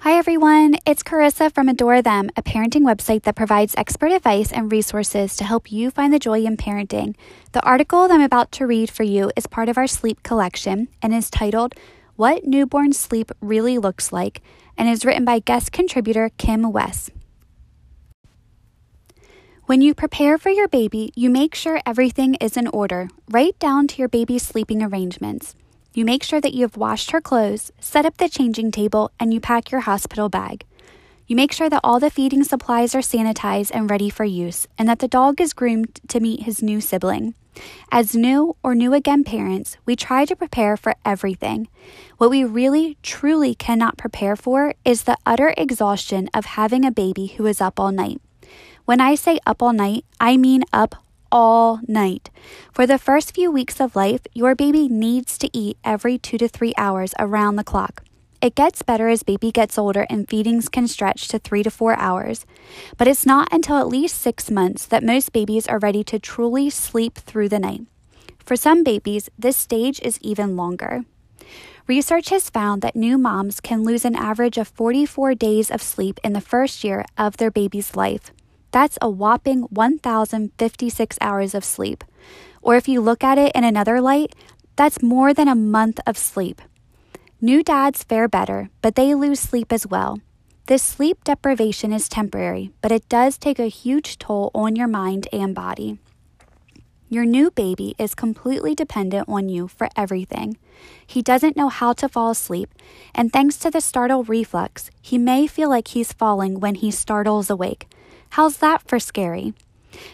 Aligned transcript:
Hi, 0.00 0.12
everyone. 0.18 0.76
It's 0.84 1.02
Carissa 1.02 1.52
from 1.52 1.70
Adore 1.70 2.02
Them, 2.02 2.30
a 2.36 2.42
parenting 2.42 2.82
website 2.82 3.22
that 3.22 3.34
provides 3.34 3.74
expert 3.78 4.12
advice 4.12 4.52
and 4.52 4.70
resources 4.70 5.34
to 5.36 5.44
help 5.44 5.72
you 5.72 5.90
find 5.90 6.12
the 6.12 6.18
joy 6.18 6.44
in 6.44 6.58
parenting. 6.58 7.16
The 7.52 7.64
article 7.64 8.06
that 8.06 8.14
I'm 8.14 8.20
about 8.20 8.52
to 8.52 8.66
read 8.66 8.90
for 8.90 9.04
you 9.04 9.32
is 9.36 9.46
part 9.46 9.70
of 9.70 9.78
our 9.78 9.86
sleep 9.86 10.22
collection 10.22 10.88
and 11.00 11.14
is 11.14 11.30
titled 11.30 11.74
What 12.14 12.44
Newborn 12.44 12.92
Sleep 12.92 13.32
Really 13.40 13.78
Looks 13.78 14.12
Like 14.12 14.42
and 14.76 14.86
is 14.86 15.04
written 15.04 15.24
by 15.24 15.38
guest 15.38 15.72
contributor 15.72 16.30
Kim 16.36 16.70
West. 16.70 17.10
When 19.64 19.80
you 19.80 19.94
prepare 19.94 20.36
for 20.36 20.50
your 20.50 20.68
baby, 20.68 21.10
you 21.16 21.30
make 21.30 21.54
sure 21.54 21.80
everything 21.86 22.34
is 22.34 22.56
in 22.56 22.68
order, 22.68 23.08
right 23.30 23.58
down 23.58 23.88
to 23.88 23.98
your 23.98 24.08
baby's 24.08 24.46
sleeping 24.46 24.82
arrangements. 24.82 25.56
You 25.96 26.04
make 26.04 26.22
sure 26.22 26.42
that 26.42 26.52
you 26.52 26.60
have 26.60 26.76
washed 26.76 27.12
her 27.12 27.22
clothes, 27.22 27.72
set 27.80 28.04
up 28.04 28.18
the 28.18 28.28
changing 28.28 28.70
table, 28.70 29.10
and 29.18 29.32
you 29.32 29.40
pack 29.40 29.70
your 29.70 29.80
hospital 29.80 30.28
bag. 30.28 30.66
You 31.26 31.34
make 31.34 31.52
sure 31.52 31.70
that 31.70 31.80
all 31.82 31.98
the 31.98 32.10
feeding 32.10 32.44
supplies 32.44 32.94
are 32.94 32.98
sanitized 32.98 33.70
and 33.72 33.88
ready 33.88 34.10
for 34.10 34.22
use, 34.22 34.68
and 34.76 34.86
that 34.90 34.98
the 34.98 35.08
dog 35.08 35.40
is 35.40 35.54
groomed 35.54 35.98
to 36.08 36.20
meet 36.20 36.42
his 36.42 36.62
new 36.62 36.82
sibling. 36.82 37.32
As 37.90 38.14
new 38.14 38.56
or 38.62 38.74
new 38.74 38.92
again 38.92 39.24
parents, 39.24 39.78
we 39.86 39.96
try 39.96 40.26
to 40.26 40.36
prepare 40.36 40.76
for 40.76 40.96
everything. 41.02 41.66
What 42.18 42.28
we 42.28 42.44
really, 42.44 42.98
truly 43.02 43.54
cannot 43.54 43.96
prepare 43.96 44.36
for 44.36 44.74
is 44.84 45.04
the 45.04 45.16
utter 45.24 45.54
exhaustion 45.56 46.28
of 46.34 46.44
having 46.44 46.84
a 46.84 46.90
baby 46.90 47.28
who 47.38 47.46
is 47.46 47.62
up 47.62 47.80
all 47.80 47.90
night. 47.90 48.20
When 48.84 49.00
I 49.00 49.14
say 49.14 49.38
up 49.46 49.62
all 49.62 49.72
night, 49.72 50.04
I 50.20 50.36
mean 50.36 50.62
up 50.74 51.05
all 51.36 51.80
night. 51.86 52.30
For 52.72 52.86
the 52.86 52.96
first 52.96 53.34
few 53.34 53.50
weeks 53.50 53.78
of 53.78 53.94
life, 53.94 54.22
your 54.32 54.54
baby 54.54 54.88
needs 54.88 55.36
to 55.36 55.50
eat 55.52 55.76
every 55.84 56.16
two 56.16 56.38
to 56.38 56.48
three 56.48 56.72
hours 56.78 57.12
around 57.18 57.56
the 57.56 57.70
clock. 57.72 58.02
It 58.40 58.54
gets 58.54 58.80
better 58.80 59.08
as 59.08 59.22
baby 59.22 59.52
gets 59.52 59.76
older 59.76 60.06
and 60.08 60.26
feedings 60.26 60.70
can 60.70 60.88
stretch 60.88 61.28
to 61.28 61.38
three 61.38 61.62
to 61.62 61.70
four 61.70 61.94
hours. 61.98 62.46
But 62.96 63.06
it's 63.06 63.26
not 63.26 63.52
until 63.52 63.76
at 63.76 63.86
least 63.86 64.16
six 64.16 64.50
months 64.50 64.86
that 64.86 65.04
most 65.04 65.34
babies 65.34 65.66
are 65.66 65.78
ready 65.78 66.02
to 66.04 66.18
truly 66.18 66.70
sleep 66.70 67.16
through 67.16 67.50
the 67.50 67.58
night. 67.58 67.82
For 68.42 68.56
some 68.56 68.82
babies, 68.82 69.28
this 69.38 69.58
stage 69.58 70.00
is 70.00 70.18
even 70.22 70.56
longer. 70.56 71.04
Research 71.86 72.30
has 72.30 72.48
found 72.48 72.80
that 72.80 72.96
new 72.96 73.18
moms 73.18 73.60
can 73.60 73.84
lose 73.84 74.06
an 74.06 74.16
average 74.16 74.56
of 74.56 74.68
44 74.68 75.34
days 75.34 75.70
of 75.70 75.82
sleep 75.82 76.18
in 76.24 76.32
the 76.32 76.40
first 76.40 76.82
year 76.82 77.04
of 77.18 77.36
their 77.36 77.50
baby's 77.50 77.94
life. 77.94 78.32
That's 78.70 78.98
a 79.00 79.08
whopping 79.08 79.62
1,056 79.70 81.18
hours 81.20 81.54
of 81.54 81.64
sleep. 81.64 82.04
Or 82.62 82.76
if 82.76 82.88
you 82.88 83.00
look 83.00 83.22
at 83.24 83.38
it 83.38 83.52
in 83.54 83.64
another 83.64 84.00
light, 84.00 84.34
that's 84.76 85.02
more 85.02 85.32
than 85.32 85.48
a 85.48 85.54
month 85.54 86.00
of 86.06 86.18
sleep. 86.18 86.60
New 87.40 87.62
dads 87.62 88.02
fare 88.02 88.28
better, 88.28 88.70
but 88.82 88.94
they 88.94 89.14
lose 89.14 89.40
sleep 89.40 89.72
as 89.72 89.86
well. 89.86 90.18
This 90.66 90.82
sleep 90.82 91.22
deprivation 91.22 91.92
is 91.92 92.08
temporary, 92.08 92.72
but 92.80 92.90
it 92.90 93.08
does 93.08 93.38
take 93.38 93.58
a 93.58 93.68
huge 93.68 94.18
toll 94.18 94.50
on 94.54 94.74
your 94.74 94.88
mind 94.88 95.28
and 95.32 95.54
body. 95.54 95.98
Your 97.08 97.24
new 97.24 97.52
baby 97.52 97.94
is 97.98 98.16
completely 98.16 98.74
dependent 98.74 99.28
on 99.28 99.48
you 99.48 99.68
for 99.68 99.88
everything. 99.94 100.56
He 101.06 101.22
doesn't 101.22 101.56
know 101.56 101.68
how 101.68 101.92
to 101.92 102.08
fall 102.08 102.30
asleep, 102.30 102.74
and 103.14 103.32
thanks 103.32 103.58
to 103.58 103.70
the 103.70 103.80
startle 103.80 104.24
reflex, 104.24 104.90
he 105.00 105.18
may 105.18 105.46
feel 105.46 105.68
like 105.68 105.88
he's 105.88 106.12
falling 106.12 106.58
when 106.58 106.74
he 106.74 106.90
startles 106.90 107.48
awake, 107.48 107.86
How's 108.30 108.58
that 108.58 108.82
for 108.86 108.98
scary? 108.98 109.54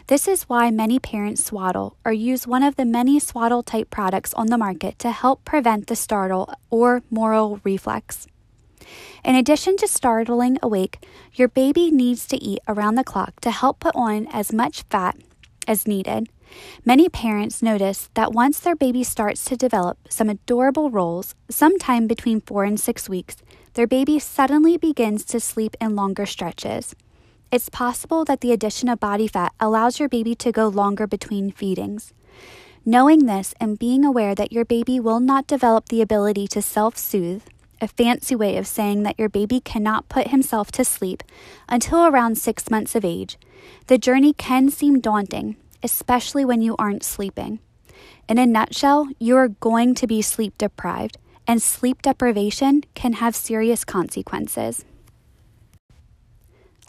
This 0.07 0.29
is 0.29 0.45
why 0.45 0.71
many 0.71 0.99
parents 0.99 1.45
swaddle 1.45 1.97
or 2.05 2.13
use 2.13 2.47
one 2.47 2.63
of 2.63 2.77
the 2.77 2.85
many 2.85 3.19
swaddle 3.19 3.63
type 3.63 3.91
products 3.91 4.33
on 4.35 4.47
the 4.47 4.59
market 4.59 4.99
to 5.01 5.11
help 5.11 5.45
prevent 5.45 5.87
the 5.87 5.97
startle 5.97 6.53
or 6.71 7.03
Moro 7.11 7.61
reflex. 7.65 8.27
In 9.25 9.35
addition 9.35 9.77
to 9.79 9.89
startling 9.89 10.59
awake, 10.63 11.05
your 11.35 11.49
baby 11.49 11.91
needs 11.91 12.27
to 12.29 12.37
eat 12.37 12.61
around 12.69 12.97
the 12.97 13.05
clock 13.05 13.41
to 13.41 13.51
help 13.51 13.81
put 13.81 13.95
on 13.95 14.27
as 14.33 14.53
much 14.53 14.83
fat 14.91 15.17
as 15.67 15.87
needed. 15.87 16.29
Many 16.85 17.09
parents 17.09 17.63
notice 17.63 18.11
that 18.15 18.33
once 18.33 18.61
their 18.61 18.77
baby 18.77 19.05
starts 19.05 19.45
to 19.47 19.57
develop 19.57 19.99
some 20.09 20.29
adorable 20.29 20.91
rolls, 20.91 21.35
sometime 21.49 22.07
between 22.07 22.41
four 22.41 22.65
and 22.65 22.79
six 22.79 23.09
weeks, 23.09 23.37
their 23.75 23.87
baby 23.87 24.19
suddenly 24.19 24.77
begins 24.77 25.25
to 25.27 25.41
sleep 25.41 25.77
in 25.81 25.97
longer 25.97 26.27
stretches. 26.27 26.95
It's 27.53 27.69
possible 27.69 28.25
that 28.25 28.41
the 28.41 28.51
addition 28.51 28.89
of 28.89 28.99
body 28.99 29.29
fat 29.29 29.53
allows 29.61 30.01
your 30.01 30.09
baby 30.09 30.35
to 30.37 30.51
go 30.51 30.69
longer 30.69 31.07
between 31.07 31.51
feedings. 31.51 32.15
Knowing 32.87 33.27
this 33.27 33.53
and 33.61 33.79
being 33.79 34.07
aware 34.07 34.35
that 34.35 34.53
your 34.53 34.65
baby 34.65 34.99
will 34.99 35.21
not 35.21 35.47
develop 35.47 35.91
the 35.91 36.01
ability 36.01 36.49
to 36.49 36.63
self 36.63 36.97
soothe, 36.97 37.43
a 37.79 37.89
fancy 37.89 38.35
way 38.35 38.57
of 38.57 38.67
saying 38.67 39.03
that 39.03 39.19
your 39.19 39.29
baby 39.29 39.61
cannot 39.61 40.09
put 40.09 40.29
himself 40.29 40.73
to 40.73 40.83
sleep 40.83 41.23
until 41.69 42.07
around 42.07 42.39
six 42.39 42.71
months 42.71 42.95
of 42.95 43.05
age, 43.05 43.37
the 43.87 43.99
journey 43.99 44.33
can 44.33 44.71
seem 44.71 44.99
daunting, 44.99 45.57
especially 45.83 46.47
when 46.47 46.63
you 46.63 46.75
aren't 46.79 47.05
sleeping. 47.05 47.59
In 48.31 48.39
a 48.39 48.47
nutshell, 48.47 49.09
you 49.19 49.37
are 49.37 49.49
going 49.49 49.95
to 49.97 50.07
be 50.07 50.23
sleep 50.23 50.57
deprived, 50.57 51.19
and 51.47 51.61
sleep 51.61 52.01
deprivation 52.01 52.85
can 52.95 53.13
have 53.15 53.37
serious 53.37 53.85
consequences. 53.85 54.87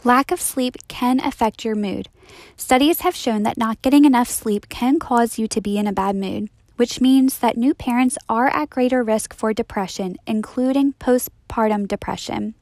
Lack 0.06 0.30
of 0.30 0.38
sleep 0.38 0.76
can 0.86 1.18
affect 1.18 1.64
your 1.64 1.74
mood. 1.74 2.10
Studies 2.58 3.00
have 3.00 3.16
shown 3.16 3.42
that 3.44 3.56
not 3.56 3.80
getting 3.80 4.04
enough 4.04 4.28
sleep 4.28 4.68
can 4.68 4.98
cause 4.98 5.38
you 5.38 5.48
to 5.48 5.62
be 5.62 5.78
in 5.78 5.86
a 5.86 5.94
bad 5.94 6.14
mood, 6.14 6.50
which 6.76 7.00
means 7.00 7.38
that 7.38 7.56
new 7.56 7.72
parents 7.72 8.18
are 8.28 8.48
at 8.48 8.68
greater 8.68 9.02
risk 9.02 9.32
for 9.32 9.54
depression, 9.54 10.16
including 10.26 10.92
postpartum 11.00 11.88
depression. 11.88 12.54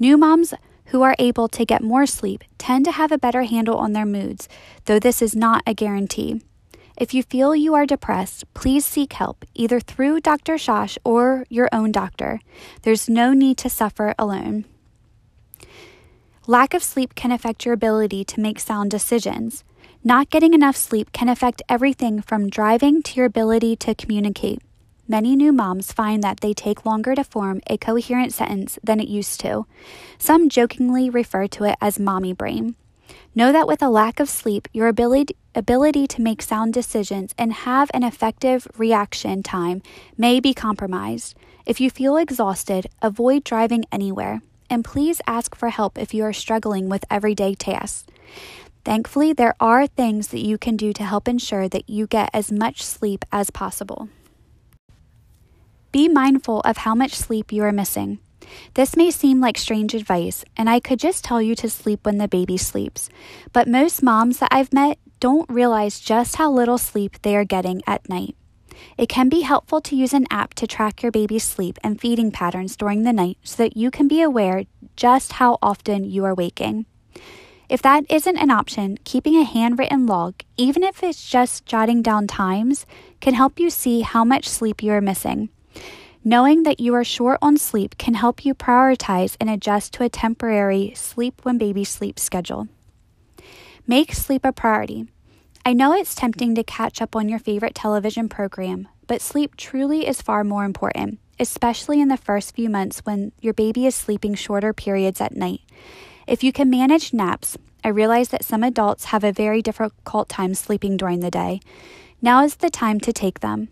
New 0.00 0.18
moms 0.18 0.52
who 0.86 1.02
are 1.02 1.14
able 1.20 1.46
to 1.46 1.64
get 1.64 1.80
more 1.80 2.06
sleep 2.06 2.42
tend 2.58 2.84
to 2.86 2.92
have 2.92 3.12
a 3.12 3.18
better 3.18 3.42
handle 3.42 3.76
on 3.76 3.92
their 3.92 4.04
moods, 4.04 4.48
though 4.86 4.98
this 4.98 5.22
is 5.22 5.36
not 5.36 5.62
a 5.68 5.74
guarantee. 5.74 6.42
If 6.96 7.14
you 7.14 7.22
feel 7.22 7.54
you 7.54 7.74
are 7.74 7.86
depressed, 7.86 8.52
please 8.52 8.84
seek 8.84 9.12
help 9.12 9.44
either 9.54 9.78
through 9.78 10.22
Dr. 10.22 10.54
Shosh 10.54 10.98
or 11.04 11.46
your 11.48 11.68
own 11.70 11.92
doctor. 11.92 12.40
There's 12.82 13.08
no 13.08 13.32
need 13.32 13.58
to 13.58 13.70
suffer 13.70 14.12
alone. 14.18 14.64
Lack 16.46 16.74
of 16.74 16.82
sleep 16.82 17.14
can 17.14 17.32
affect 17.32 17.64
your 17.64 17.72
ability 17.72 18.22
to 18.22 18.38
make 18.38 18.60
sound 18.60 18.90
decisions. 18.90 19.64
Not 20.04 20.28
getting 20.28 20.52
enough 20.52 20.76
sleep 20.76 21.10
can 21.10 21.30
affect 21.30 21.62
everything 21.70 22.20
from 22.20 22.50
driving 22.50 23.02
to 23.04 23.16
your 23.16 23.24
ability 23.24 23.76
to 23.76 23.94
communicate. 23.94 24.60
Many 25.08 25.36
new 25.36 25.54
moms 25.54 25.90
find 25.90 26.22
that 26.22 26.40
they 26.40 26.52
take 26.52 26.84
longer 26.84 27.14
to 27.14 27.24
form 27.24 27.62
a 27.66 27.78
coherent 27.78 28.34
sentence 28.34 28.78
than 28.84 29.00
it 29.00 29.08
used 29.08 29.40
to. 29.40 29.64
Some 30.18 30.50
jokingly 30.50 31.08
refer 31.08 31.46
to 31.46 31.64
it 31.64 31.76
as 31.80 31.98
mommy 31.98 32.34
brain. 32.34 32.74
Know 33.34 33.50
that 33.50 33.66
with 33.66 33.80
a 33.80 33.88
lack 33.88 34.20
of 34.20 34.28
sleep, 34.28 34.68
your 34.74 34.88
ability, 34.88 35.36
ability 35.54 36.06
to 36.08 36.20
make 36.20 36.42
sound 36.42 36.74
decisions 36.74 37.34
and 37.38 37.54
have 37.54 37.90
an 37.94 38.02
effective 38.02 38.68
reaction 38.76 39.42
time 39.42 39.80
may 40.18 40.40
be 40.40 40.52
compromised. 40.52 41.38
If 41.64 41.80
you 41.80 41.88
feel 41.88 42.18
exhausted, 42.18 42.88
avoid 43.00 43.44
driving 43.44 43.86
anywhere 43.90 44.42
and 44.68 44.84
please 44.84 45.20
ask 45.26 45.54
for 45.54 45.68
help 45.68 45.98
if 45.98 46.14
you 46.14 46.24
are 46.24 46.32
struggling 46.32 46.88
with 46.88 47.04
everyday 47.10 47.54
tasks. 47.54 48.06
Thankfully, 48.84 49.32
there 49.32 49.54
are 49.60 49.86
things 49.86 50.28
that 50.28 50.44
you 50.44 50.58
can 50.58 50.76
do 50.76 50.92
to 50.92 51.04
help 51.04 51.26
ensure 51.26 51.68
that 51.68 51.88
you 51.88 52.06
get 52.06 52.30
as 52.34 52.52
much 52.52 52.82
sleep 52.82 53.24
as 53.32 53.50
possible. 53.50 54.08
Be 55.90 56.08
mindful 56.08 56.60
of 56.60 56.78
how 56.78 56.94
much 56.94 57.14
sleep 57.14 57.52
you 57.52 57.62
are 57.62 57.72
missing. 57.72 58.18
This 58.74 58.96
may 58.96 59.10
seem 59.10 59.40
like 59.40 59.56
strange 59.56 59.94
advice, 59.94 60.44
and 60.56 60.68
I 60.68 60.80
could 60.80 60.98
just 60.98 61.24
tell 61.24 61.40
you 61.40 61.54
to 61.54 61.70
sleep 61.70 62.00
when 62.04 62.18
the 62.18 62.28
baby 62.28 62.56
sleeps, 62.56 63.08
but 63.52 63.68
most 63.68 64.02
moms 64.02 64.38
that 64.38 64.50
I've 64.50 64.72
met 64.72 64.98
don't 65.18 65.48
realize 65.48 66.00
just 66.00 66.36
how 66.36 66.50
little 66.50 66.76
sleep 66.76 67.22
they 67.22 67.36
are 67.36 67.44
getting 67.44 67.80
at 67.86 68.08
night. 68.08 68.36
It 68.96 69.08
can 69.08 69.28
be 69.28 69.40
helpful 69.40 69.80
to 69.82 69.96
use 69.96 70.12
an 70.12 70.26
app 70.30 70.54
to 70.54 70.66
track 70.66 71.02
your 71.02 71.12
baby's 71.12 71.44
sleep 71.44 71.78
and 71.82 72.00
feeding 72.00 72.30
patterns 72.30 72.76
during 72.76 73.02
the 73.02 73.12
night 73.12 73.38
so 73.42 73.62
that 73.62 73.76
you 73.76 73.90
can 73.90 74.08
be 74.08 74.22
aware 74.22 74.64
just 74.96 75.32
how 75.32 75.58
often 75.62 76.04
you 76.04 76.24
are 76.24 76.34
waking. 76.34 76.86
If 77.68 77.80
that 77.82 78.04
isn't 78.10 78.36
an 78.36 78.50
option, 78.50 78.98
keeping 79.04 79.36
a 79.36 79.44
handwritten 79.44 80.06
log, 80.06 80.34
even 80.56 80.82
if 80.82 81.02
it's 81.02 81.28
just 81.28 81.64
jotting 81.64 82.02
down 82.02 82.26
times, 82.26 82.84
can 83.20 83.34
help 83.34 83.58
you 83.58 83.70
see 83.70 84.02
how 84.02 84.24
much 84.24 84.48
sleep 84.48 84.82
you 84.82 84.92
are 84.92 85.00
missing. 85.00 85.48
Knowing 86.22 86.62
that 86.62 86.80
you 86.80 86.94
are 86.94 87.04
short 87.04 87.38
on 87.42 87.56
sleep 87.56 87.98
can 87.98 88.14
help 88.14 88.44
you 88.44 88.54
prioritize 88.54 89.36
and 89.40 89.50
adjust 89.50 89.92
to 89.92 90.02
a 90.02 90.08
temporary 90.08 90.92
sleep 90.94 91.40
when 91.42 91.58
baby 91.58 91.84
sleep 91.84 92.18
schedule. 92.18 92.68
Make 93.86 94.14
sleep 94.14 94.44
a 94.44 94.52
priority. 94.52 95.06
I 95.66 95.72
know 95.72 95.94
it's 95.94 96.14
tempting 96.14 96.54
to 96.56 96.62
catch 96.62 97.00
up 97.00 97.16
on 97.16 97.26
your 97.26 97.38
favorite 97.38 97.74
television 97.74 98.28
program, 98.28 98.86
but 99.06 99.22
sleep 99.22 99.56
truly 99.56 100.06
is 100.06 100.20
far 100.20 100.44
more 100.44 100.66
important, 100.66 101.20
especially 101.40 102.02
in 102.02 102.08
the 102.08 102.18
first 102.18 102.54
few 102.54 102.68
months 102.68 103.00
when 103.06 103.32
your 103.40 103.54
baby 103.54 103.86
is 103.86 103.94
sleeping 103.94 104.34
shorter 104.34 104.74
periods 104.74 105.22
at 105.22 105.34
night. 105.34 105.62
If 106.26 106.44
you 106.44 106.52
can 106.52 106.68
manage 106.68 107.14
naps, 107.14 107.56
I 107.82 107.88
realize 107.88 108.28
that 108.28 108.44
some 108.44 108.62
adults 108.62 109.06
have 109.06 109.24
a 109.24 109.32
very 109.32 109.62
difficult 109.62 110.28
time 110.28 110.52
sleeping 110.52 110.98
during 110.98 111.20
the 111.20 111.30
day. 111.30 111.60
Now 112.20 112.44
is 112.44 112.56
the 112.56 112.68
time 112.68 113.00
to 113.00 113.12
take 113.14 113.40
them. 113.40 113.68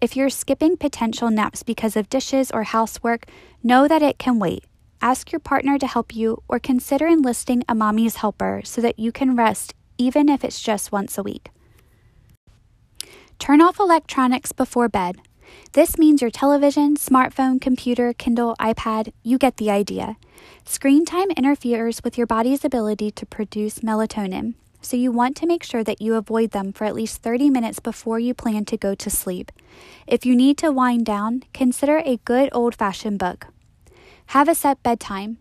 If 0.00 0.16
you're 0.16 0.30
skipping 0.30 0.76
potential 0.76 1.30
naps 1.30 1.62
because 1.62 1.94
of 1.94 2.10
dishes 2.10 2.50
or 2.50 2.64
housework, 2.64 3.26
know 3.62 3.86
that 3.86 4.02
it 4.02 4.18
can 4.18 4.40
wait. 4.40 4.64
ask 5.00 5.32
your 5.32 5.38
partner 5.38 5.78
to 5.78 5.86
help 5.86 6.14
you, 6.14 6.42
or 6.48 6.58
consider 6.58 7.06
enlisting 7.06 7.62
a 7.68 7.74
mommy's 7.74 8.16
helper 8.16 8.60
so 8.64 8.80
that 8.80 8.98
you 8.98 9.12
can 9.12 9.36
rest 9.36 9.74
even 9.98 10.28
if 10.28 10.44
it's 10.44 10.62
just 10.62 10.92
once 10.92 11.18
a 11.18 11.22
week. 11.22 11.50
Turn 13.38 13.60
off 13.60 13.78
electronics 13.78 14.52
before 14.52 14.88
bed. 14.88 15.18
This 15.72 15.98
means 15.98 16.20
your 16.20 16.30
television, 16.30 16.96
smartphone, 16.96 17.60
computer, 17.60 18.12
Kindle, 18.12 18.56
iPad, 18.60 19.12
you 19.22 19.38
get 19.38 19.58
the 19.58 19.70
idea. 19.70 20.16
Screen 20.64 21.04
time 21.04 21.30
interferes 21.36 22.02
with 22.02 22.18
your 22.18 22.26
body's 22.26 22.64
ability 22.64 23.10
to 23.12 23.26
produce 23.26 23.80
melatonin, 23.80 24.54
so 24.80 24.96
you 24.96 25.10
want 25.10 25.36
to 25.36 25.46
make 25.46 25.62
sure 25.62 25.84
that 25.84 26.00
you 26.00 26.14
avoid 26.14 26.50
them 26.50 26.72
for 26.72 26.84
at 26.84 26.94
least 26.94 27.22
30 27.22 27.50
minutes 27.50 27.80
before 27.80 28.18
you 28.18 28.34
plan 28.34 28.64
to 28.66 28.76
go 28.76 28.94
to 28.94 29.10
sleep. 29.10 29.50
If 30.06 30.24
you 30.24 30.36
need 30.36 30.58
to 30.58 30.72
wind 30.72 31.06
down, 31.06 31.44
consider 31.52 31.98
a 31.98 32.18
good 32.24 32.48
old 32.52 32.74
fashioned 32.74 33.18
book. 33.18 33.46
Have 34.26 34.48
a 34.48 34.54
set 34.54 34.82
bedtime. 34.82 35.38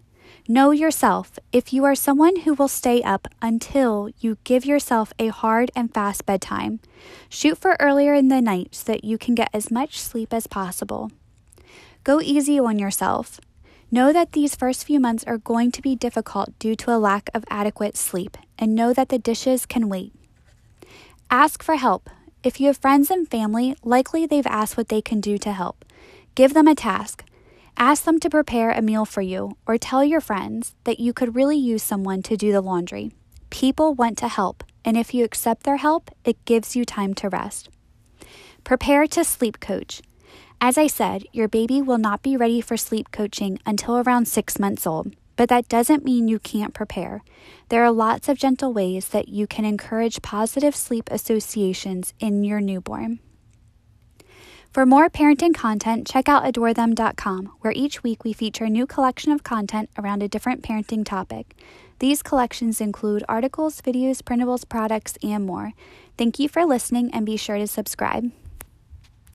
Know 0.50 0.72
yourself 0.72 1.38
if 1.52 1.74
you 1.74 1.84
are 1.84 1.94
someone 1.94 2.38
who 2.38 2.54
will 2.54 2.70
stay 2.70 3.04
up 3.04 3.28
until 3.42 4.10
you 4.22 4.38
give 4.46 4.66
yourself 4.66 5.12
a 5.20 5.28
hard 5.28 5.72
and 5.76 5.94
fast 5.94 6.26
bedtime. 6.26 6.80
Shoot 7.28 7.58
for 7.58 7.76
earlier 7.82 8.14
in 8.14 8.30
the 8.30 8.40
night 8.40 8.74
so 8.74 8.94
that 8.94 9.04
you 9.04 9.18
can 9.18 9.36
get 9.36 9.50
as 9.54 9.70
much 9.70 10.00
sleep 10.00 10.34
as 10.34 10.48
possible. 10.48 11.12
Go 12.06 12.22
easy 12.22 12.58
on 12.58 12.80
yourself. 12.80 13.42
Know 13.92 14.14
that 14.14 14.32
these 14.32 14.56
first 14.56 14.86
few 14.86 15.02
months 15.02 15.26
are 15.26 15.38
going 15.38 15.70
to 15.74 15.82
be 15.82 15.98
difficult 15.98 16.58
due 16.60 16.78
to 16.78 16.96
a 16.96 16.98
lack 16.98 17.30
of 17.34 17.44
adequate 17.50 17.98
sleep, 17.98 18.38
and 18.58 18.74
know 18.74 18.94
that 18.94 19.10
the 19.10 19.20
dishes 19.20 19.66
can 19.66 19.90
wait. 19.90 20.14
Ask 21.30 21.62
for 21.62 21.76
help. 21.76 22.10
If 22.42 22.62
you 22.62 22.68
have 22.68 22.78
friends 22.78 23.12
and 23.12 23.30
family, 23.30 23.76
likely 23.84 24.26
they've 24.26 24.48
asked 24.48 24.78
what 24.78 24.88
they 24.88 25.02
can 25.02 25.20
do 25.20 25.38
to 25.40 25.52
help. 25.52 25.84
Give 26.36 26.54
them 26.54 26.70
a 26.70 26.76
task. 26.76 27.26
Ask 27.80 28.06
them 28.06 28.20
to 28.22 28.30
prepare 28.30 28.72
a 28.72 28.82
meal 28.82 29.06
for 29.06 29.22
you, 29.22 29.56
or 29.68 29.78
tell 29.78 30.04
your 30.04 30.20
friends 30.20 30.74
that 30.86 31.00
you 31.00 31.14
could 31.14 31.36
really 31.36 31.58
use 31.58 31.84
someone 31.84 32.24
to 32.24 32.36
do 32.36 32.52
the 32.52 32.60
laundry. 32.60 33.12
People 33.52 33.94
want 33.94 34.18
to 34.18 34.28
help, 34.28 34.64
and 34.84 34.98
if 34.98 35.14
you 35.14 35.24
accept 35.24 35.62
their 35.62 35.78
help, 35.78 36.10
it 36.26 36.44
gives 36.46 36.76
you 36.76 36.86
time 36.86 37.14
to 37.14 37.30
rest. 37.30 37.70
Prepare 38.64 39.06
to 39.06 39.24
sleep 39.24 39.60
coach. 39.60 40.02
As 40.60 40.76
I 40.76 40.88
said, 40.88 41.26
your 41.32 41.48
baby 41.48 41.80
will 41.80 42.00
not 42.00 42.24
be 42.24 42.36
ready 42.36 42.62
for 42.62 42.78
sleep 42.78 43.12
coaching 43.12 43.60
until 43.64 44.00
around 44.00 44.28
six 44.28 44.58
months 44.58 44.88
old, 44.88 45.16
but 45.36 45.48
that 45.50 45.70
doesn't 45.70 46.04
mean 46.04 46.28
you 46.28 46.40
can't 46.40 46.74
prepare. 46.74 47.22
There 47.70 47.86
are 47.86 47.92
lots 47.92 48.28
of 48.28 48.40
gentle 48.40 48.74
ways 48.74 49.10
that 49.10 49.28
you 49.30 49.46
can 49.46 49.66
encourage 49.66 50.24
positive 50.24 50.76
sleep 50.76 51.10
associations 51.12 52.16
in 52.20 52.44
your 52.44 52.60
newborn. 52.60 53.20
For 54.78 54.86
more 54.86 55.10
parenting 55.10 55.56
content, 55.56 56.06
check 56.06 56.30
out 56.30 56.44
adorethem.com, 56.44 57.52
where 57.62 57.74
each 57.76 58.04
week 58.04 58.24
we 58.24 58.32
feature 58.32 58.66
a 58.66 58.70
new 58.70 58.86
collection 58.86 59.32
of 59.32 59.44
content 59.44 59.90
around 59.98 60.22
a 60.22 60.28
different 60.28 60.62
parenting 60.62 61.04
topic. 61.04 61.56
These 61.98 62.22
collections 62.22 62.80
include 62.80 63.24
articles, 63.28 63.82
videos, 63.82 64.22
printables, 64.22 64.70
products, 64.70 65.18
and 65.24 65.48
more. 65.48 65.74
Thank 66.16 66.38
you 66.38 66.48
for 66.48 66.64
listening 66.64 67.10
and 67.12 67.26
be 67.26 67.38
sure 67.38 67.58
to 67.58 67.66
subscribe. 67.66 68.32